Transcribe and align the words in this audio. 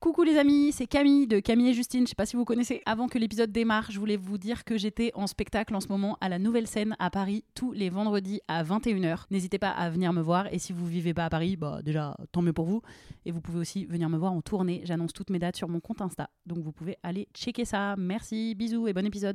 Coucou 0.00 0.22
les 0.22 0.38
amis, 0.38 0.70
c'est 0.70 0.86
Camille 0.86 1.26
de 1.26 1.40
Camille 1.40 1.70
et 1.70 1.74
Justine. 1.74 2.04
Je 2.04 2.10
sais 2.10 2.14
pas 2.14 2.24
si 2.24 2.36
vous 2.36 2.44
connaissez. 2.44 2.82
Avant 2.86 3.08
que 3.08 3.18
l'épisode 3.18 3.50
démarre, 3.50 3.90
je 3.90 3.98
voulais 3.98 4.16
vous 4.16 4.38
dire 4.38 4.62
que 4.62 4.78
j'étais 4.78 5.10
en 5.14 5.26
spectacle 5.26 5.74
en 5.74 5.80
ce 5.80 5.88
moment 5.88 6.16
à 6.20 6.28
la 6.28 6.38
Nouvelle 6.38 6.68
Scène 6.68 6.94
à 7.00 7.10
Paris 7.10 7.44
tous 7.56 7.72
les 7.72 7.90
vendredis 7.90 8.40
à 8.46 8.62
21h. 8.62 9.24
N'hésitez 9.32 9.58
pas 9.58 9.70
à 9.70 9.90
venir 9.90 10.12
me 10.12 10.22
voir 10.22 10.46
et 10.52 10.60
si 10.60 10.72
vous 10.72 10.86
vivez 10.86 11.14
pas 11.14 11.24
à 11.24 11.30
Paris, 11.30 11.56
bah 11.56 11.80
déjà 11.82 12.16
tant 12.30 12.42
mieux 12.42 12.52
pour 12.52 12.66
vous. 12.66 12.80
Et 13.26 13.32
vous 13.32 13.40
pouvez 13.40 13.58
aussi 13.58 13.86
venir 13.86 14.08
me 14.08 14.16
voir 14.16 14.32
en 14.32 14.40
tournée. 14.40 14.82
J'annonce 14.84 15.12
toutes 15.12 15.30
mes 15.30 15.40
dates 15.40 15.56
sur 15.56 15.68
mon 15.68 15.80
compte 15.80 16.00
Insta, 16.00 16.30
donc 16.46 16.58
vous 16.58 16.70
pouvez 16.70 16.96
aller 17.02 17.26
checker 17.34 17.64
ça. 17.64 17.96
Merci, 17.98 18.54
bisous 18.54 18.86
et 18.86 18.92
bon 18.92 19.04
épisode. 19.04 19.34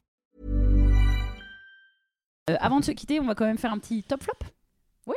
Euh, 2.49 2.57
avant 2.59 2.79
de 2.79 2.85
se 2.85 2.91
quitter, 2.91 3.19
on 3.19 3.25
va 3.25 3.35
quand 3.35 3.45
même 3.45 3.57
faire 3.57 3.71
un 3.71 3.77
petit 3.79 4.03
top 4.03 4.23
flop. 4.23 4.33
Oui 5.07 5.15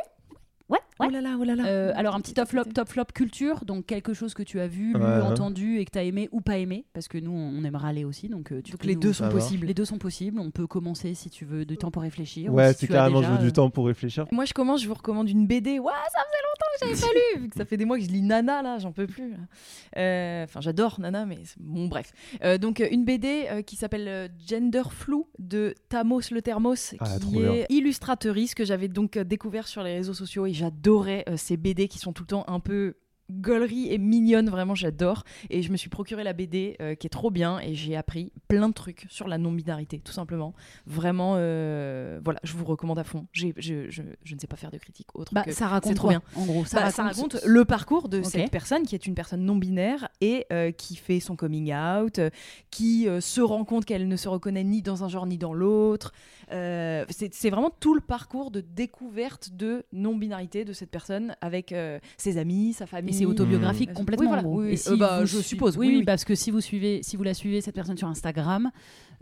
Ouais, 0.69 0.81
ouais. 1.01 1.07
Oh 1.09 1.11
là 1.11 1.21
là, 1.21 1.37
oh 1.41 1.45
là 1.45 1.55
là. 1.57 1.67
Euh, 1.67 1.93
alors 1.97 2.15
un 2.15 2.21
petit 2.21 2.35
top 2.35 2.49
flop, 2.49 2.65
top 2.75 2.89
flop 2.89 3.05
culture, 3.15 3.65
donc 3.65 3.87
quelque 3.87 4.15
chose 4.15 4.35
que 4.35 4.43
tu 4.43 4.61
as 4.61 4.67
vu, 4.67 4.93
lu, 4.93 4.97
Ouais, 4.97 5.03
ouais. 5.05 5.21
entendu 5.21 5.79
et 5.79 5.85
que 5.85 5.91
tu 5.93 5.99
as 5.99 6.05
aimé 6.05 6.29
ou 6.33 6.41
pas 6.41 6.59
aimé, 6.59 6.85
parce 6.93 7.09
que 7.09 7.19
nous 7.19 7.33
on 7.33 7.63
aime 7.65 7.77
râler 7.77 8.05
aussi, 8.05 8.29
donc 8.29 8.53
euh, 8.53 8.61
tu 8.63 8.73
Donc 8.73 8.81
peux 8.81 8.87
les 8.89 8.95
nous- 8.95 9.01
deux 9.01 9.13
sont 9.13 9.29
possibles. 9.29 9.67
Les 9.67 9.75
deux 9.75 9.85
sont 9.85 9.99
possibles. 9.99 10.39
On 10.41 10.51
peut 10.51 10.67
commencer 10.67 11.15
si 11.15 11.31
tu 11.31 11.45
veux 11.45 11.65
du 11.65 11.77
temps 11.77 11.91
pour 11.91 12.03
réfléchir. 12.03 12.53
ou 12.53 12.57
Ouais, 12.57 12.73
si 12.73 12.81
c'est 12.81 12.87
tu 12.87 12.93
as 12.93 12.97
carrément, 12.97 13.23
je 13.23 13.29
veux 13.31 13.39
du 13.39 13.47
euh, 13.47 13.51
temps 13.51 13.71
pour 13.71 13.87
réfléchir. 13.87 14.27
Moi, 14.33 14.45
je 14.45 14.53
commence, 14.55 14.83
je 14.83 14.89
vous 14.89 14.95
recommande 14.95 15.29
une 15.29 15.47
BD. 15.47 15.79
Ouah, 15.79 15.93
ça 16.13 16.21
faisait 16.25 16.43
longtemps 16.45 16.67
que 16.73 16.97
j'avais 16.97 17.13
pas 17.13 17.19
lu. 17.37 17.43
Vu 17.43 17.49
que 17.49 17.57
ça 17.57 17.65
fait 17.65 17.77
des 17.77 17.85
mois 17.85 17.99
que 17.99 18.05
je 18.05 18.09
lis 18.11 18.23
Nana, 18.23 18.63
là, 18.63 18.79
j'en 18.79 18.93
peux 18.93 19.07
plus. 19.07 19.35
Euh, 19.97 20.45
Enfin, 20.45 20.61
j'adore 20.61 21.01
Nana, 21.01 21.27
mais 21.27 21.39
bon, 21.59 21.87
bref. 21.89 22.13
Euh, 22.45 22.59
donc, 22.59 22.83
une 22.91 23.05
BD 23.05 23.47
euh, 23.51 23.63
qui 23.63 23.77
s'appelle 23.77 24.31
Gender 24.47 24.83
Flou 24.91 25.27
de 25.39 25.75
Tamos 25.89 26.21
le 26.31 26.43
Thermos, 26.43 26.95
Ah, 27.01 27.07
qui 27.21 27.39
bien. 27.39 27.53
est 27.53 27.67
illustratrice 27.71 28.55
que 28.55 28.65
j'avais 28.65 28.89
donc 28.89 29.19
découvert 29.19 29.67
sur 29.67 29.83
les 29.83 29.95
réseaux 29.95 30.15
sociaux 30.15 30.47
et 30.47 30.53
j'adorais 30.85 31.25
euh, 31.29 31.37
ces 31.37 31.57
BD 31.57 31.89
qui 31.89 31.99
sont 31.99 32.13
tout 32.13 32.25
le 32.25 32.29
temps 32.29 32.45
un 32.47 32.61
peu 32.61 32.97
gaulerie 33.31 33.93
et 33.93 33.99
mignonne, 33.99 34.49
vraiment 34.51 34.75
j'adore. 34.75 35.25
Et 35.51 35.63
je 35.63 35.73
me 35.73 35.77
suis 35.77 35.89
procuré 35.91 36.25
la 36.25 36.33
BD 36.33 36.77
euh, 36.81 36.95
qui 36.95 37.07
est 37.07 37.11
trop 37.11 37.31
bien 37.31 37.59
et 37.61 37.75
j'ai 37.75 37.97
appris 37.97 38.33
plein 38.49 38.69
de 38.69 38.75
trucs 38.75 39.07
sur 39.09 39.29
la 39.29 39.39
non-binarité, 39.39 39.99
tout 39.99 40.13
simplement. 40.13 40.55
Vraiment, 40.87 41.35
euh, 41.37 42.21
voilà, 42.25 42.41
je 42.45 42.53
vous 42.55 42.65
recommande 42.65 42.99
à 42.99 43.05
fond. 43.05 43.27
Je, 43.33 43.49
je- 43.57 43.91
je 43.91 44.35
ne 44.35 44.39
sais 44.41 44.47
pas 44.47 44.57
faire 44.57 44.71
de 44.71 44.79
critique 44.79 45.09
autre 45.15 45.33
Bah, 45.35 45.43
que 45.45 45.53
ça 45.53 45.67
raconte 45.69 45.93
c'est 45.93 45.97
trop 45.97 46.09
quoi, 46.09 46.19
bien. 46.19 46.23
En 46.43 46.45
gros, 46.47 46.63
Bah, 46.73 46.91
ça 46.91 47.03
raconte 47.05 47.37
le 47.45 47.65
parcours 47.65 48.09
de 48.09 48.19
cette 48.23 48.51
personne 48.51 48.83
qui 48.85 48.95
est 48.95 49.07
une 49.07 49.15
personne 49.15 49.43
non 49.45 49.57
binaire 49.57 50.09
et 50.21 50.47
euh, 50.53 50.71
qui 50.71 50.97
fait 50.97 51.21
son 51.21 51.37
coming 51.37 51.73
out, 51.75 52.21
qui 52.71 53.07
se 53.21 53.41
rend 53.41 53.65
compte 53.65 53.85
qu'elle 53.85 54.09
ne 54.09 54.17
se 54.17 54.29
reconnaît 54.29 54.65
ni 54.65 54.83
dans 54.83 55.05
un 55.05 55.09
genre 55.09 55.27
ni 55.27 55.39
dans 55.39 55.53
l'autre. 55.55 56.13
C'est 56.51 57.51
vraiment 57.51 57.71
tout 57.71 57.95
le 57.95 58.01
parcours 58.01 58.51
de 58.51 58.61
découverte 58.61 59.51
de 59.53 59.85
non-binarité 59.93 60.65
de 60.65 60.73
cette 60.73 60.91
personne 60.91 61.37
avec 61.41 61.75
ses 62.19 62.39
amis, 62.39 62.73
sa 62.73 62.87
famille. 62.87 63.14
C'est 63.19 63.27
autobiographique 63.27 63.91
Mmh. 63.91 63.95
complètement. 63.95 64.31
Oui, 64.31 64.41
voilà. 64.43 64.69
Et 64.71 64.75
euh, 64.75 64.77
si 64.77 64.97
bah, 64.97 65.25
je 65.25 65.39
su- 65.39 65.43
suppose, 65.43 65.77
Oui, 65.77 65.87
oui, 65.87 65.93
oui, 65.95 65.99
oui. 66.01 66.05
parce 66.05 66.25
que 66.25 66.35
si 66.35 66.51
vous 66.51 66.61
suivez, 66.61 67.03
si 67.03 67.17
vous 67.17 67.23
la 67.23 67.35
suivez 67.35 67.61
cette 67.61 67.75
personne 67.75 67.97
sur 67.97 68.09
Instagram, 68.09 68.71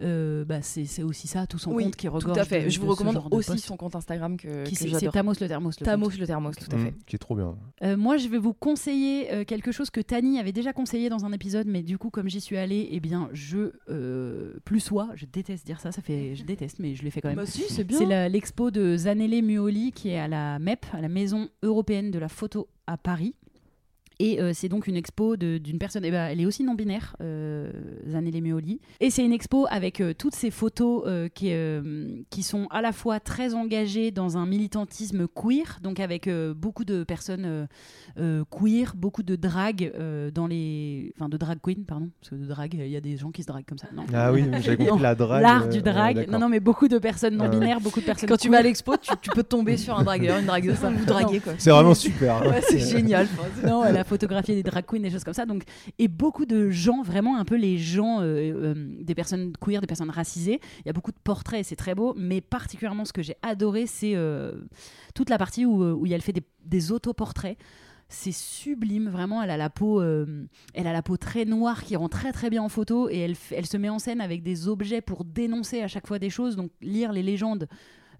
euh, 0.01 0.45
bah 0.45 0.63
c'est 0.63 1.03
aussi 1.03 1.29
ça, 1.29 1.47
tout 1.47 1.59
son 1.59 1.73
Oui, 1.73 1.85
compte 1.85 1.97
qui 1.97 2.07
tout 2.07 2.13
regorge. 2.15 2.39
à 2.39 2.45
fait. 2.45 2.65
de- 2.65 2.69
je 2.71 2.81
vous 2.81 2.89
recommande 2.89 3.21
aussi 3.31 3.59
son 3.59 3.77
compte 3.77 3.95
Instagram 3.95 4.37
que, 4.37 4.65
Qui 4.65 4.75
que 4.75 4.89
c'est? 4.99 5.11
Tamos 5.11 5.35
le 5.41 5.47
Thermos. 5.49 5.71
Le 5.79 5.85
Tamos 5.85 6.07
compte. 6.09 6.19
le 6.19 6.27
Thermos, 6.27 6.53
tout 6.53 6.75
à 6.75 6.77
Mm, 6.79 6.85
fait. 6.87 6.95
Qui 7.07 7.17
est 7.17 7.19
trop 7.19 7.37
bien. 7.37 7.55
Euh, 7.83 7.97
moi, 7.97 8.17
je 8.17 8.29
vais 8.29 8.39
vous 8.39 8.55
conseiller 8.55 9.33
euh, 9.33 9.45
quelque 9.45 9.71
chose 9.71 9.91
que 9.91 10.01
Tani 10.01 10.39
avait 10.41 10.53
déjà 10.53 10.73
conseillé 10.73 11.09
dans 11.09 11.25
un 11.25 11.33
épisode, 11.33 11.67
mais 11.67 11.83
du 11.83 11.99
coup, 11.99 12.11
comme 12.11 12.29
j'y 12.29 12.41
suis 12.41 12.57
allée, 12.57 12.89
eh 12.91 13.01
bien, 13.01 13.29
je 13.33 13.73
euh, 13.91 14.55
plus 14.65 14.81
sois. 14.81 15.11
Je 15.15 15.27
déteste 15.27 15.67
dire 15.67 15.79
ça, 15.81 15.93
ça 15.93 16.03
fait, 16.03 16.35
je 16.35 16.45
déteste, 16.45 16.79
mais 16.79 16.95
je 16.95 17.03
l'ai 17.05 17.11
fait 17.11 17.21
quand 17.21 17.29
même. 17.29 17.37
Bah 17.37 17.47
si, 17.47 17.63
c'est 17.69 17.85
bien. 17.85 17.99
C'est 17.99 18.07
la- 18.07 18.29
l'expo 18.29 18.71
de 18.71 18.97
Zanele 18.97 19.43
Muoli 19.45 19.93
qui 19.93 20.09
est 20.09 20.19
à 20.19 20.27
la 20.29 20.59
MEP, 20.59 20.87
à 20.93 21.01
la 21.01 21.09
Maison 21.09 21.49
européenne 21.63 22.11
de 22.11 22.19
la 22.19 22.29
photo 22.29 22.69
à 22.87 22.97
Paris. 22.97 23.35
Et 24.19 24.41
euh, 24.41 24.53
c'est 24.55 24.69
donc 24.69 24.87
une 24.87 24.97
expo 24.97 25.37
d'une 25.37 25.79
personne, 25.79 26.05
eh 26.05 26.11
ben, 26.11 26.27
elle 26.29 26.41
est 26.41 26.47
aussi 26.47 26.65
non-binaire, 26.65 27.17
euh, 27.21 27.71
Zanele 28.09 28.41
Muoli. 28.43 28.81
Et 29.01 29.11
c'est 29.11 29.25
une 29.25 29.33
expo 29.33 29.67
avec 29.71 30.01
euh, 30.01 30.15
toutes 30.17 30.35
ces 30.35 30.51
photos 30.51 31.03
euh, 31.07 31.29
qui, 31.29 31.49
euh, 31.53 32.07
qui 32.31 32.43
sont 32.43 32.67
à 32.71 32.83
la 32.83 32.93
fois 32.93 33.21
très 33.21 33.55
engagées 33.55 34.11
dans 34.11 34.37
un 34.37 34.47
militantisme 34.47 35.27
queer, 35.29 35.79
donc 35.83 36.01
avec 36.01 36.29
euh, 36.29 36.55
beaucoup 36.55 36.85
de 36.85 37.05
personnes 37.05 37.45
euh, 37.45 37.67
euh, 38.19 38.45
queer, 38.51 38.95
beaucoup 38.97 39.23
de 39.23 39.37
drag 39.37 39.93
euh, 39.99 40.31
dans 40.31 40.47
les... 40.47 41.13
Enfin, 41.19 41.29
de 41.29 41.37
drag 41.37 41.59
queen, 41.63 41.85
pardon, 41.85 42.11
parce 42.21 42.31
que 42.31 42.35
de 42.37 42.47
drag, 42.47 42.75
il 42.75 42.89
y 42.91 42.97
a 42.97 43.01
des 43.01 43.17
gens 43.17 43.31
qui 43.31 43.43
se 43.43 43.47
draguent 43.49 43.67
comme 43.67 43.79
ça. 43.79 43.89
Non. 43.95 44.05
Ah 44.15 44.33
oui, 44.33 44.45
j'avais 44.61 44.85
compris 44.85 45.03
la 45.03 45.15
drague. 45.15 45.43
L'art 45.43 45.65
euh, 45.65 45.69
du 45.69 45.83
drag. 45.83 46.29
non, 46.31 46.39
non, 46.39 46.49
mais 46.49 46.61
beaucoup 46.61 46.89
de 46.89 46.99
personnes 46.99 47.37
non 47.37 47.45
Ah 47.47 47.51
ouais. 47.51 47.59
binaires, 47.59 47.81
beaucoup 47.81 48.01
de 48.01 48.05
personnes. 48.05 48.29
Quand 48.29 48.37
tu 48.37 48.49
vas 48.51 48.59
à 48.59 48.63
l'expo, 48.63 48.97
tu, 48.97 49.11
tu 49.21 49.31
peux 49.31 49.43
tomber 49.43 49.77
sur 49.77 49.99
un 49.99 50.05
dragueur, 50.05 50.39
une 50.39 50.47
dragueuse, 50.47 50.77
vous 50.83 51.05
draguer 51.05 51.41
quoi. 51.41 51.55
C'est 51.59 51.71
vraiment 51.71 51.95
super. 51.95 52.41
Ouais, 52.47 52.61
c'est 52.63 52.79
génial. 52.79 53.27
Non, 53.67 53.85
elle 53.85 53.97
a 53.97 54.02
photographié 54.05 54.55
des 54.55 54.63
drag 54.63 54.85
queens, 54.85 55.01
des 55.01 55.11
choses 55.11 55.25
comme 55.25 55.35
ça. 55.35 55.47
Donc, 55.47 55.65
et 55.99 56.09
beaucoup 56.09 56.47
de 56.47 56.71
gens, 56.71 57.03
vraiment 57.03 57.37
un 57.37 57.45
peu 57.45 57.57
les 57.57 57.79
gens, 57.79 58.21
euh, 58.21 58.25
euh, 58.25 58.75
des 59.01 59.15
personnes 59.15 59.53
queer, 59.61 59.81
des 59.81 59.87
personnes 59.87 60.11
racisées. 60.11 60.61
Il 60.81 60.87
y 60.87 60.91
a 60.91 60.93
beaucoup 60.93 61.13
de 61.13 61.19
portraits, 61.23 61.65
c'est 61.65 61.77
très 61.77 61.95
beau. 61.95 62.15
Mais 62.17 62.41
particulièrement, 62.41 63.05
ce 63.05 63.13
que 63.13 63.23
j'ai 63.23 63.37
adoré, 63.43 63.87
c'est 63.87 64.15
euh, 64.15 64.53
toute 65.15 65.31
la 65.31 65.39
partie 65.39 65.65
où, 65.67 65.83
où 65.83 66.07
elle 66.07 66.23
fait 66.23 66.33
des, 66.33 66.45
des 66.65 66.93
autoportraits. 66.93 67.59
C'est 68.09 68.33
sublime, 68.33 69.09
vraiment. 69.09 69.43
Elle 69.43 69.51
a 69.51 69.57
la 69.57 69.71
peau, 69.71 70.03
elle 70.03 70.87
a 70.87 70.93
la 70.93 71.03
peau 71.03 71.17
très 71.17 71.47
noire 71.47 71.83
qui 71.83 71.97
rend 71.97 72.11
très 72.11 72.31
très 72.31 72.51
bien 72.51 72.63
en 72.63 72.69
photo 72.69 73.09
et 73.09 73.17
elle, 73.21 73.37
elle 73.53 73.65
se 73.65 73.79
met 73.79 73.89
en 73.89 73.99
scène 73.99 74.21
avec 74.21 74.43
des 74.43 74.69
objets 74.69 75.01
pour 75.01 75.25
dénoncer 75.25 75.81
à 75.81 75.89
chaque 75.89 76.07
fois 76.07 76.19
des 76.19 76.29
choses. 76.29 76.55
Donc 76.55 76.71
lire 76.83 77.11
les 77.13 77.23
légendes, 77.23 77.69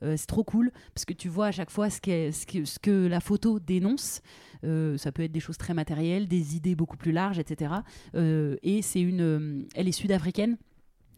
euh, 0.03 0.17
c'est 0.17 0.27
trop 0.27 0.45
cool 0.45 0.71
parce 0.95 1.05
que 1.05 1.13
tu 1.13 1.29
vois 1.29 1.47
à 1.47 1.53
chaque 1.53 1.71
fois 1.71 1.89
ce, 1.91 1.99
ce 1.99 2.47
que, 2.47 2.65
ce 2.65 2.79
que 2.79 3.07
la 3.07 3.21
photo 3.21 3.59
dénonce. 3.61 4.21
Euh, 4.65 4.97
ça 4.97 5.11
peut 5.13 5.23
être 5.23 5.33
des 5.33 5.41
choses 5.41 5.57
très 5.59 5.75
matérielles, 5.75 6.29
des 6.29 6.55
idées 6.57 6.75
beaucoup 6.77 6.97
plus 6.97 7.13
larges, 7.13 7.39
etc. 7.39 7.73
Euh, 8.15 8.57
et 8.63 8.81
c'est 8.83 9.01
une, 9.01 9.67
elle 9.75 9.89
est 9.89 9.93
sud-africaine. 9.93 10.57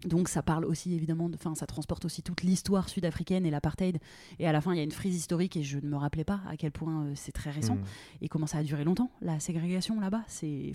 Donc 0.06 0.28
ça 0.28 0.42
parle 0.42 0.66
aussi 0.66 0.92
évidemment, 0.94 1.30
de- 1.30 1.34
enfin 1.34 1.54
ça 1.54 1.66
transporte 1.66 2.04
aussi 2.04 2.22
toute 2.22 2.42
l'histoire 2.42 2.88
sud-africaine 2.90 3.46
et 3.46 3.50
l'apartheid. 3.50 3.98
Et 4.38 4.46
à 4.46 4.52
la 4.52 4.60
fin 4.60 4.72
il 4.72 4.76
y 4.76 4.80
a 4.80 4.82
une 4.82 4.90
frise 4.90 5.16
historique 5.16 5.56
et 5.56 5.62
je 5.62 5.78
ne 5.78 5.88
me 5.88 5.96
rappelais 5.96 6.24
pas 6.24 6.40
à 6.48 6.56
quel 6.58 6.72
point 6.72 7.04
euh, 7.06 7.12
c'est 7.14 7.32
très 7.32 7.50
récent 7.50 7.76
Mm. 7.76 7.84
et 8.22 8.28
comment 8.28 8.46
ça 8.46 8.58
a 8.58 8.62
duré 8.62 8.84
longtemps. 8.84 9.10
La 9.22 9.40
ségrégation 9.40 9.98
là-bas, 10.00 10.22
c'est, 10.26 10.72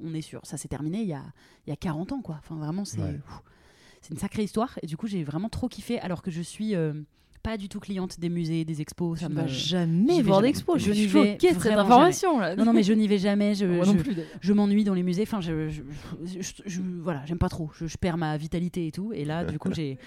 on 0.00 0.14
est 0.14 0.20
sûr, 0.22 0.40
ça 0.44 0.56
s'est 0.56 0.68
terminé 0.68 1.00
il 1.02 1.08
y 1.08 1.12
a, 1.12 1.24
il 1.66 1.70
y 1.70 1.72
a 1.72 1.76
40 1.76 2.12
ans 2.12 2.22
quoi. 2.22 2.36
Enfin 2.38 2.54
vraiment 2.56 2.84
c'est, 2.84 3.00
Ouais. 3.00 3.18
c'est 4.00 4.12
une 4.12 4.20
sacrée 4.20 4.44
histoire 4.44 4.78
et 4.82 4.86
du 4.86 4.96
coup 4.96 5.08
j'ai 5.08 5.24
vraiment 5.24 5.48
trop 5.48 5.66
kiffé 5.68 5.98
alors 5.98 6.22
que 6.22 6.30
je 6.30 6.42
suis 6.42 6.76
euh, 6.76 6.92
pas 7.42 7.56
du 7.56 7.68
tout 7.68 7.80
cliente 7.80 8.18
des 8.20 8.28
musées, 8.28 8.64
des 8.64 8.80
expos. 8.80 9.20
Ça 9.20 9.28
ne 9.28 9.34
me... 9.34 9.46
jamais 9.46 10.22
voir 10.22 10.42
d'expo. 10.42 10.78
Je 10.78 10.90
n'y 10.90 10.96
suis 10.96 11.06
vais 11.08 11.36
de 11.36 11.40
cette 11.40 11.66
information 11.66 12.38
là. 12.38 12.56
Non 12.56 12.64
non 12.64 12.72
mais 12.72 12.82
je 12.82 12.92
n'y 12.92 13.08
vais 13.08 13.18
jamais. 13.18 13.54
Je, 13.54 13.66
Moi 13.66 13.84
je- 13.84 13.90
non 13.92 13.96
plus. 13.96 14.14
d'ailleurs. 14.14 14.30
je 14.40 14.52
m'ennuie 14.52 14.84
dans 14.84 14.94
les 14.94 15.02
musées. 15.02 15.22
Enfin, 15.22 15.40
je, 15.40 15.70
voilà, 17.02 17.24
j'aime 17.26 17.38
pas 17.38 17.48
trop. 17.48 17.70
Je, 17.74 17.96
perds 17.96 18.18
ma 18.18 18.36
vitalité 18.36 18.86
et 18.86 18.92
tout. 18.92 19.12
Et 19.12 19.24
là, 19.24 19.44
du 19.44 19.58
coup, 19.58 19.70
j'ai, 19.72 19.98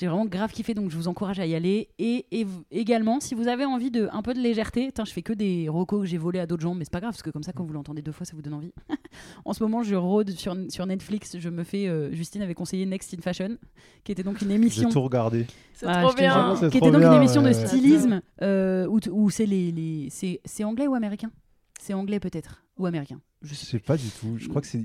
vraiment 0.00 0.26
grave 0.26 0.52
kiffé. 0.52 0.74
Donc, 0.74 0.90
je 0.90 0.96
vous 0.96 1.08
encourage 1.08 1.40
à 1.40 1.46
y 1.46 1.54
aller. 1.54 1.88
Et, 1.98 2.26
également, 2.70 3.20
si 3.20 3.34
vous 3.34 3.48
avez 3.48 3.64
envie 3.64 3.90
de 3.90 4.08
un 4.12 4.22
peu 4.22 4.34
de 4.34 4.40
légèreté, 4.40 4.90
je 4.96 5.12
fais 5.12 5.22
que 5.22 5.32
des 5.32 5.68
recos 5.68 6.00
que 6.00 6.06
j'ai 6.06 6.18
volés 6.18 6.40
à 6.40 6.46
d'autres 6.46 6.62
gens, 6.62 6.74
mais 6.74 6.84
c'est 6.84 6.92
pas 6.92 7.00
grave 7.00 7.12
parce 7.12 7.22
que 7.22 7.30
comme 7.30 7.42
ça, 7.42 7.52
quand 7.52 7.64
vous 7.64 7.72
l'entendez 7.72 8.02
deux 8.02 8.12
fois, 8.12 8.26
ça 8.26 8.32
vous 8.34 8.42
donne 8.42 8.54
envie. 8.54 8.72
en 9.44 9.52
ce 9.52 9.62
moment, 9.62 9.82
je 9.82 9.94
rôde 9.94 10.30
sur, 10.30 10.56
sur 10.68 10.86
Netflix. 10.86 11.38
Je 11.38 11.48
me 11.48 11.64
fais. 11.64 11.88
euh, 11.88 12.12
Justine 12.12 12.42
avait 12.42 12.54
conseillé 12.54 12.86
Next 12.86 13.12
in 13.14 13.20
Fashion, 13.22 13.56
qui 14.04 14.12
était 14.12 14.22
donc 14.22 14.40
une 14.42 14.48
J'ai 14.48 14.54
émission. 14.54 14.88
tout 14.90 15.02
regardé. 15.02 15.46
C'est 15.74 15.86
Ah, 15.88 16.02
trop 16.02 16.14
bien. 16.14 16.56
C'est 16.56 16.70
qui 16.70 16.78
trop 16.78 16.88
était 16.88 16.92
donc 16.92 17.00
bien, 17.00 17.10
une 17.12 17.18
émission 17.18 17.42
de 17.42 17.48
ouais. 17.48 17.54
stylisme 17.66 18.22
euh, 18.42 18.86
où, 18.86 18.98
où 19.10 19.30
c'est 19.30 19.46
les, 19.46 19.72
les 19.72 20.08
c'est, 20.10 20.40
c'est 20.44 20.64
anglais 20.64 20.86
ou 20.86 20.94
américain? 20.94 21.30
C'est 21.80 21.94
anglais 21.94 22.20
peut-être 22.20 22.62
ou 22.78 22.86
américain 22.86 23.20
Je 23.42 23.48
Je 23.48 23.54
sais 23.54 23.78
pas 23.78 23.96
du 23.96 24.08
tout. 24.10 24.36
Je 24.38 24.48
crois 24.48 24.60
que 24.60 24.66
c'est 24.66 24.80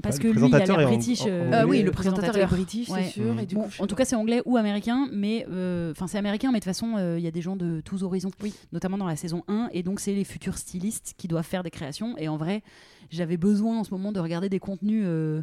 Parce 0.00 0.16
pas 0.16 0.22
que 0.22 0.28
le 0.28 0.32
lui, 0.32 0.40
il 0.40 0.44
a 0.46 0.48
présentateur 0.60 0.78
l'air 0.78 0.88
est 0.88 0.92
british, 0.96 1.20
en- 1.22 1.28
euh, 1.28 1.64
oui, 1.66 1.82
le 1.82 1.90
présentateur 1.90 2.36
est 2.36 2.46
british, 2.46 2.88
Ouais. 2.88 3.04
c'est 3.04 3.10
sûr. 3.20 3.34
Mm. 3.34 3.38
Et 3.40 3.46
du 3.46 3.54
Bon, 3.54 3.62
coup, 3.64 3.70
je 3.70 3.82
en 3.82 3.86
tout 3.86 3.94
cas, 3.96 4.04
c'est 4.06 4.16
anglais 4.16 4.40
ou 4.46 4.56
américain, 4.56 5.08
mais 5.12 5.46
euh, 5.50 5.90
enfin 5.92 6.06
c'est 6.06 6.16
américain, 6.18 6.48
mais 6.50 6.58
de 6.58 6.64
toute 6.64 6.70
façon, 6.72 6.94
euh, 6.96 7.18
il 7.18 7.24
y 7.24 7.28
a 7.28 7.30
des 7.30 7.42
gens 7.42 7.56
de 7.56 7.82
tous 7.84 8.02
horizons, 8.02 8.30
Oui. 8.42 8.54
notamment 8.72 8.96
dans 8.96 9.06
la 9.06 9.16
saison 9.16 9.44
1, 9.48 9.68
et 9.72 9.82
donc 9.82 10.00
c'est 10.00 10.14
les 10.14 10.24
futurs 10.24 10.56
stylistes 10.56 11.14
qui 11.18 11.28
doivent 11.28 11.44
faire 11.46 11.62
des 11.62 11.70
créations. 11.70 12.16
Et 12.16 12.28
en 12.28 12.38
vrai, 12.38 12.62
j'avais 13.10 13.36
besoin 13.36 13.78
en 13.78 13.84
ce 13.84 13.90
moment 13.90 14.10
de 14.10 14.20
regarder 14.20 14.48
des 14.48 14.58
contenus 14.58 15.02
euh, 15.06 15.42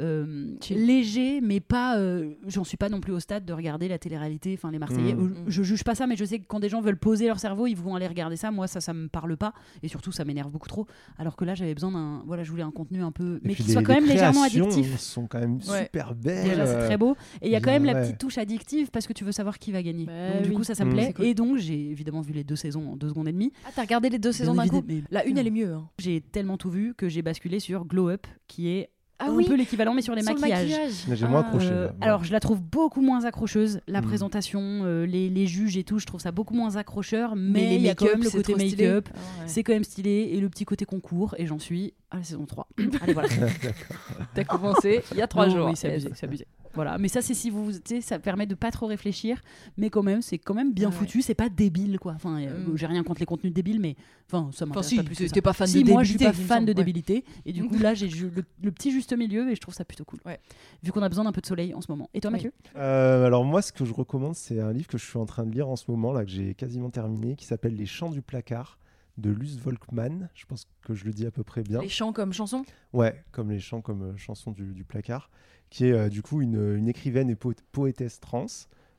euh, 0.00 0.56
légers, 0.70 1.40
mais 1.40 1.60
pas. 1.60 1.98
euh, 1.98 2.32
J'en 2.48 2.64
suis 2.64 2.76
pas 2.76 2.88
non 2.88 3.00
plus 3.00 3.12
au 3.12 3.20
stade 3.20 3.44
de 3.44 3.52
regarder 3.52 3.86
la 3.86 3.96
télé-réalité, 3.96 4.54
enfin 4.58 4.72
les 4.72 4.80
Marseillais. 4.80 5.14
Mm. 5.14 5.20
Euh, 5.24 5.44
Je 5.46 5.62
juge 5.62 5.84
pas 5.84 5.94
ça, 5.94 6.08
mais 6.08 6.16
je 6.16 6.24
sais 6.24 6.40
que 6.40 6.46
quand 6.48 6.58
des 6.58 6.68
gens 6.68 6.80
veulent 6.80 6.96
poser 6.98 7.28
leur 7.28 7.38
cerveau, 7.38 7.68
ils 7.68 7.76
vont 7.76 7.94
aller 7.94 8.08
regarder 8.08 8.34
ça. 8.36 8.50
Moi, 8.50 8.66
ça, 8.66 8.80
ça 8.80 8.92
me 8.92 9.06
parle 9.08 9.36
pas, 9.36 9.52
et 9.84 9.88
surtout, 9.88 10.10
ça 10.10 10.24
m'énerve 10.24 10.50
beaucoup 10.50 10.68
trop. 10.68 10.86
Alors 11.16 11.36
que 11.36 11.44
là, 11.44 11.54
j'avais 11.54 11.74
besoin 11.74 11.92
Voilà, 12.26 12.42
je 12.42 12.50
voulais 12.50 12.62
un 12.62 12.70
contenu 12.70 13.02
un 13.02 13.12
peu, 13.12 13.40
mais 13.42 13.54
qui 13.54 13.62
les- 13.64 13.72
soit 13.72 13.82
quand 13.82 13.94
les 13.94 14.00
même 14.00 14.08
légèrement 14.08 14.42
addictif. 14.44 14.98
sont 14.98 15.26
quand 15.26 15.38
même 15.40 15.58
Ouais. 15.68 15.82
super 15.84 16.14
belles. 16.14 16.44
Déjà, 16.50 16.66
c'est 16.66 16.78
très 16.86 16.96
beau. 16.96 17.16
Et 17.42 17.46
il 17.48 17.52
y 17.52 17.56
a 17.56 17.60
quand 17.60 17.70
même 17.70 17.84
la 17.84 17.94
petite 17.94 18.18
touche 18.18 18.38
addictive 18.38 18.90
parce 18.90 19.06
que 19.06 19.12
tu 19.12 19.24
veux 19.24 19.32
savoir 19.32 19.58
qui 19.58 19.72
va 19.72 19.82
gagner. 19.82 20.06
Bah 20.06 20.12
donc, 20.34 20.42
du 20.42 20.48
oui. 20.50 20.54
coup, 20.56 20.64
ça, 20.64 20.74
ça 20.74 20.84
me 20.84 20.90
Mm. 20.90 20.94
plaît. 20.94 21.12
Cool. 21.14 21.24
Et 21.26 21.34
donc, 21.34 21.56
j'ai 21.58 21.90
évidemment 21.90 22.20
vu 22.20 22.32
les 22.32 22.44
deux 22.44 22.56
saisons 22.56 22.92
en 22.92 22.96
deux 22.96 23.08
secondes 23.08 23.28
et 23.28 23.32
demie. 23.32 23.52
Ah, 23.66 23.70
t'as 23.74 23.82
regardé 23.82 24.08
les 24.10 24.18
deux 24.18 24.32
saisons 24.32 24.54
d'un 24.54 24.66
coup? 24.68 24.82
Mais- 24.86 25.02
La 25.10 25.24
une, 25.26 25.38
elle 25.38 25.46
est 25.46 25.50
mieux. 25.50 25.72
hein. 25.72 25.88
J'ai 25.98 26.20
tellement 26.20 26.56
tout 26.56 26.70
vu 26.70 26.94
que 26.94 27.08
j'ai 27.08 27.22
basculé 27.22 27.60
sur 27.60 27.84
Glow 27.84 28.08
Up, 28.10 28.26
qui 28.48 28.68
est 28.68 28.90
Ah 29.20 29.26
un 29.28 29.34
oui, 29.34 29.46
peu 29.46 29.54
l'équivalent, 29.54 29.94
mais 29.94 30.02
sur 30.02 30.14
les 30.14 30.22
sur 30.22 30.34
le 30.34 30.40
maquillages. 30.40 30.68
maquillage. 30.68 30.92
J'ai 31.18 31.26
moins 31.28 31.42
Ah, 31.44 31.46
accroché. 31.46 31.68
Euh, 31.70 31.86
là. 31.86 31.92
alors, 32.00 32.24
je 32.24 32.32
la 32.32 32.40
trouve 32.40 32.60
beaucoup 32.60 33.00
moins 33.00 33.24
accrocheuse. 33.24 33.80
La 33.86 34.00
Mm. 34.00 34.04
présentation, 34.06 34.60
euh, 34.84 35.06
les, 35.06 35.30
les 35.30 35.46
juges 35.46 35.76
et 35.76 35.84
tout, 35.84 35.98
je 36.00 36.06
trouve 36.06 36.20
ça 36.20 36.32
beaucoup 36.32 36.54
moins 36.54 36.76
accrocheur. 36.76 37.34
Mais, 37.36 37.60
les 37.70 37.74
il 37.76 37.82
y 37.82 37.88
a 37.88 37.94
quand 37.94 38.06
make-up, 38.06 38.16
même 38.18 38.24
le 38.24 38.30
c'est 38.30 38.36
côté 38.38 38.54
make-up. 38.56 39.08
Ah 39.12 39.16
ouais. 39.16 39.44
C'est 39.46 39.62
quand 39.62 39.72
même 39.72 39.84
stylé. 39.84 40.30
Et 40.32 40.40
le 40.40 40.48
petit 40.48 40.64
côté 40.64 40.84
concours. 40.84 41.34
Et 41.38 41.46
j'en 41.46 41.58
suis 41.60 41.94
à 42.10 42.16
la 42.18 42.24
saison 42.24 42.44
3. 42.44 42.66
Allez, 43.02 43.12
voilà. 43.12 43.28
T'as 44.34 44.44
commencé 44.44 45.02
il 45.12 45.18
y 45.18 45.22
a 45.22 45.26
trois 45.28 45.46
Non, 45.46 45.54
jours. 45.56 45.66
Oui, 45.68 45.76
c'est 45.76 45.90
abusé, 45.92 46.10
c'est 46.14 46.26
abusé. 46.26 46.46
Voilà, 46.74 46.98
mais 46.98 47.08
ça 47.08 47.22
c'est 47.22 47.34
si 47.34 47.50
vous, 47.50 47.72
tu 47.72 47.78
sais, 47.86 48.00
ça 48.00 48.18
permet 48.18 48.46
de 48.46 48.54
pas 48.54 48.70
trop 48.70 48.86
réfléchir, 48.86 49.40
mais 49.76 49.90
quand 49.90 50.02
même 50.02 50.22
c'est 50.22 50.38
quand 50.38 50.54
même 50.54 50.72
bien 50.72 50.88
Ah 50.88 50.92
ouais. 50.92 50.98
foutu, 50.98 51.22
c'est 51.22 51.34
pas 51.34 51.48
débile 51.48 51.98
quoi. 51.98 52.12
Enfin, 52.16 52.40
euh, 52.40 52.66
Mm. 52.66 52.76
j'ai 52.76 52.86
rien 52.86 53.02
contre 53.04 53.20
les 53.20 53.26
contenus 53.26 53.52
débiles, 53.52 53.80
mais 53.80 53.96
enfin 54.28 54.50
ça 54.52 54.64
Enfin, 54.64 54.66
m'intéresse 54.66 54.88
si, 54.88 54.96
pas 54.96 55.02
plus 55.04 55.30
t'es 55.32 55.40
pas 55.42 55.52
fan 55.52 55.66
si, 55.68 55.84
de 55.84 55.90
moi 55.90 56.02
je 56.02 56.10
suis 56.10 56.18
débilité, 56.18 56.42
pas 56.42 56.46
fan 56.48 56.56
semble, 56.58 56.66
de 56.66 56.70
ouais. 56.72 56.84
débilité, 56.84 57.24
et 57.46 57.52
du 57.52 57.64
coup 57.66 57.78
là 57.78 57.94
j'ai 57.94 58.08
le, 58.08 58.30
le 58.62 58.72
petit 58.72 58.90
juste 58.90 59.12
milieu 59.16 59.50
et 59.50 59.54
je 59.54 59.60
trouve 59.60 59.74
ça 59.74 59.84
plutôt 59.84 60.04
cool. 60.04 60.20
Ouais. 60.26 60.40
Vu 60.82 60.90
qu'on 60.92 61.02
a 61.02 61.08
besoin 61.08 61.24
d'un 61.24 61.32
peu 61.32 61.40
de 61.40 61.46
soleil 61.46 61.74
en 61.74 61.80
ce 61.80 61.90
moment. 61.90 62.10
Et 62.14 62.20
toi 62.20 62.30
Oui. 62.30 62.36
Mathieu? 62.38 62.52
Euh, 62.76 63.26
alors 63.26 63.44
moi, 63.44 63.62
ce 63.62 63.72
que 63.72 63.84
je 63.84 63.92
recommande, 63.94 64.34
c'est 64.34 64.60
un 64.60 64.72
livre 64.72 64.88
que 64.88 64.98
je 64.98 65.04
suis 65.04 65.18
en 65.18 65.26
train 65.26 65.44
de 65.44 65.52
lire 65.52 65.68
en 65.68 65.76
ce 65.76 65.90
moment, 65.90 66.12
là 66.12 66.24
que 66.24 66.30
j'ai 66.30 66.54
quasiment 66.54 66.90
terminé, 66.90 67.36
qui 67.36 67.44
s'appelle 67.46 67.74
Les 67.76 67.86
Chants 67.86 68.10
du 68.10 68.22
placard 68.22 68.78
de 69.16 69.30
Luce 69.30 69.56
Volkmann. 69.58 70.28
Je 70.34 70.44
pense 70.46 70.66
que 70.82 70.94
je 70.94 71.04
le 71.04 71.12
dis 71.12 71.24
à 71.26 71.30
peu 71.30 71.44
près 71.44 71.62
bien. 71.62 71.80
Les 71.80 71.88
chants 71.88 72.12
comme 72.12 72.32
chanson 72.32 72.64
Ouais, 72.92 73.22
comme 73.30 73.50
les 73.50 73.60
chants, 73.60 73.80
comme 73.80 74.02
euh, 74.02 74.16
chansons 74.16 74.50
du, 74.50 74.72
du 74.72 74.82
placard, 74.84 75.30
qui 75.74 75.86
est 75.86 75.92
euh, 75.92 76.08
du 76.08 76.22
coup 76.22 76.40
une, 76.40 76.86
écrivaine 76.86 77.28
et 77.28 77.34
po- 77.34 77.52
poétesse 77.72 78.20
trans 78.20 78.46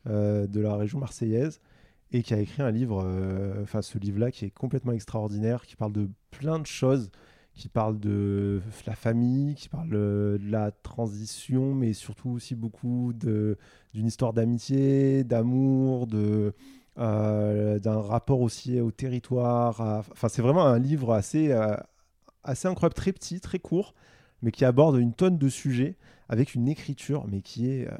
euh, 0.07 0.45
de 0.45 0.59
la 0.59 0.75
région 0.75 0.99
marseillaise 0.99 1.61
et 2.11 2.21
qui 2.21 2.33
a 2.33 2.37
écrit 2.37 2.63
un 2.63 2.71
livre, 2.71 3.01
euh, 3.05 3.63
enfin 3.63 3.81
ce 3.81 3.97
livre-là 3.97 4.29
qui 4.29 4.43
est 4.43 4.49
complètement 4.49 4.91
extraordinaire, 4.91 5.65
qui 5.65 5.77
parle 5.77 5.93
de 5.93 6.09
plein 6.31 6.59
de 6.59 6.65
choses, 6.65 7.11
qui 7.53 7.69
parle 7.69 7.97
de 7.97 8.61
la 8.85 8.95
famille, 8.95 9.55
qui 9.55 9.69
parle 9.69 9.89
de 9.89 10.37
la 10.43 10.71
transition, 10.71 11.73
mais 11.73 11.93
surtout 11.93 12.31
aussi 12.31 12.55
beaucoup 12.55 13.13
d'une 13.13 13.55
histoire 14.05 14.33
d'amitié, 14.33 15.23
d'amour, 15.23 16.07
de 16.07 16.53
d'un 16.97 17.99
rapport 18.01 18.39
aussi 18.41 18.79
au 18.79 18.91
territoire. 18.91 19.81
Enfin, 20.11 20.29
c'est 20.29 20.41
vraiment 20.41 20.65
un 20.65 20.79
livre 20.79 21.13
assez, 21.13 21.53
assez 22.43 22.67
incroyable, 22.67 22.95
très 22.95 23.11
petit, 23.11 23.41
très 23.41 23.59
court, 23.59 23.93
mais 24.41 24.51
qui 24.51 24.63
aborde 24.63 24.97
une 24.97 25.13
tonne 25.13 25.37
de 25.37 25.49
sujets 25.49 25.95
avec 26.29 26.55
une 26.55 26.67
écriture, 26.67 27.25
mais 27.29 27.41
qui 27.41 27.69
est 27.69 27.87
euh, 27.87 27.95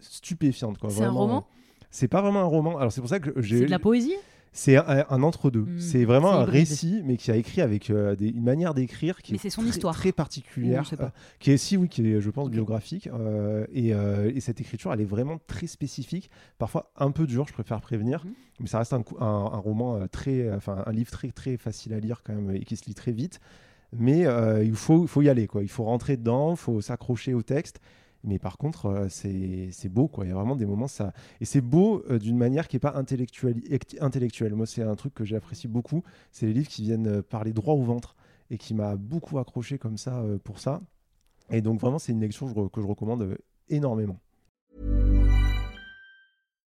stupéfiante. 0.00 0.78
quoi, 0.78 0.90
C'est 0.90 1.04
un 1.04 1.10
roman 1.10 1.46
C'est 1.90 2.08
pas 2.08 2.22
vraiment 2.22 2.40
un 2.40 2.44
roman. 2.44 2.78
Alors 2.78 2.92
c'est 2.92 3.00
pour 3.00 3.10
ça 3.10 3.20
que 3.20 3.40
j'ai. 3.42 3.58
C'est 3.60 3.66
de 3.66 3.70
la 3.70 3.78
poésie? 3.78 4.14
C'est 4.54 4.76
un, 4.76 5.06
un 5.08 5.22
entre-deux. 5.22 5.62
Mm. 5.62 5.78
C'est 5.80 6.04
vraiment 6.04 6.30
un 6.32 6.44
récit, 6.44 7.00
mais 7.06 7.16
qui 7.16 7.30
a 7.30 7.36
écrit 7.36 7.62
avec 7.62 7.88
euh, 7.88 8.14
des- 8.14 8.28
une 8.28 8.42
manière 8.42 8.74
d'écrire 8.74 9.22
qui 9.22 9.32
Mais 9.32 9.38
est, 9.42 9.48
son 9.48 9.62
très, 9.62 9.70
histoire. 9.70 9.94
très 9.94 10.12
particulière, 10.12 10.84
euh, 11.00 11.08
qui 11.38 11.52
est 11.52 11.56
si 11.56 11.78
oui, 11.78 11.88
qui 11.88 12.06
est, 12.06 12.20
je 12.20 12.28
pense, 12.28 12.50
biographique. 12.50 13.06
euh, 13.14 13.64
et, 13.72 13.94
euh, 13.94 14.30
et 14.34 14.40
cette 14.40 14.60
écriture, 14.60 14.92
elle 14.92 15.00
est 15.00 15.06
vraiment 15.06 15.38
très 15.46 15.66
spécifique, 15.66 16.30
parfois 16.58 16.92
un 16.96 17.12
peu 17.12 17.26
dure, 17.26 17.46
je 17.48 17.54
préfère 17.54 17.80
prévenir, 17.80 18.26
Mhm. 18.26 18.32
mais 18.60 18.66
ça 18.66 18.76
reste 18.78 18.92
un, 18.92 19.02
un- 19.20 19.24
un 19.24 19.58
roman 19.58 19.96
euh, 19.96 20.06
très, 20.06 20.42
euh, 20.42 20.56
enfin 20.58 20.82
un 20.84 20.92
livre 20.92 21.10
très 21.10 21.30
très 21.30 21.56
facile 21.56 21.94
à 21.94 21.98
lire 22.00 22.22
quand 22.22 22.34
même 22.34 22.54
et 22.54 22.60
qui 22.64 22.76
se 22.76 22.84
lit 22.84 22.94
très 22.94 23.12
vite. 23.12 23.40
Mais 23.92 24.26
euh, 24.26 24.64
il 24.64 24.74
faut, 24.74 25.06
faut 25.06 25.22
y 25.22 25.28
aller, 25.28 25.46
quoi. 25.46 25.62
Il 25.62 25.68
faut 25.68 25.84
rentrer 25.84 26.16
dedans, 26.16 26.52
il 26.52 26.56
faut 26.56 26.80
s'accrocher 26.80 27.34
au 27.34 27.42
texte. 27.42 27.80
Mais 28.24 28.38
par 28.38 28.56
contre, 28.56 28.86
euh, 28.86 29.08
c'est 29.08 29.88
beau, 29.88 30.08
quoi. 30.08 30.24
Il 30.24 30.28
y 30.28 30.30
a 30.30 30.34
vraiment 30.34 30.56
des 30.56 30.66
moments, 30.66 30.88
ça. 30.88 31.12
Et 31.40 31.44
c'est 31.44 31.60
beau 31.60 32.02
euh, 32.10 32.18
d'une 32.18 32.38
manière 32.38 32.68
qui 32.68 32.76
n'est 32.76 32.80
pas 32.80 32.94
intellectuelle, 32.94 33.60
ect- 33.70 33.96
intellectuelle. 34.00 34.54
Moi, 34.54 34.66
c'est 34.66 34.82
un 34.82 34.94
truc 34.94 35.14
que 35.14 35.24
j'apprécie 35.24 35.68
beaucoup. 35.68 36.02
C'est 36.30 36.46
les 36.46 36.52
livres 36.54 36.68
qui 36.68 36.82
viennent 36.82 37.22
parler 37.22 37.52
droit 37.52 37.74
au 37.74 37.82
ventre 37.82 38.16
et 38.50 38.58
qui 38.58 38.74
m'a 38.74 38.96
beaucoup 38.96 39.38
accroché 39.38 39.78
comme 39.78 39.98
ça 39.98 40.24
pour 40.44 40.58
ça. 40.58 40.80
Et 41.50 41.60
donc, 41.60 41.80
vraiment, 41.80 41.98
c'est 41.98 42.12
une 42.12 42.20
lecture 42.20 42.46
que 42.70 42.80
je 42.80 42.86
recommande 42.86 43.36
énormément. 43.68 44.18